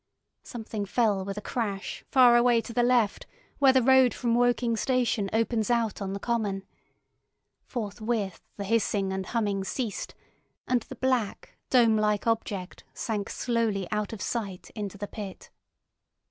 Something 0.41 0.87
fell 0.87 1.23
with 1.23 1.37
a 1.37 1.43
crash 1.45 2.03
far 2.07 2.35
away 2.35 2.59
to 2.61 2.73
the 2.73 2.81
left 2.81 3.27
where 3.59 3.71
the 3.71 3.83
road 3.83 4.15
from 4.15 4.33
Woking 4.33 4.75
station 4.75 5.29
opens 5.31 5.69
out 5.69 6.01
on 6.01 6.13
the 6.13 6.19
common. 6.19 6.65
Forth 7.67 8.01
with 8.01 8.41
the 8.57 8.63
hissing 8.63 9.13
and 9.13 9.27
humming 9.27 9.63
ceased, 9.63 10.15
and 10.67 10.81
the 10.81 10.95
black, 10.95 11.55
dome 11.69 11.97
like 11.97 12.25
object 12.25 12.83
sank 12.95 13.29
slowly 13.29 13.87
out 13.91 14.11
of 14.11 14.23
sight 14.23 14.71
into 14.73 14.97
the 14.97 15.05
pit. 15.07 15.51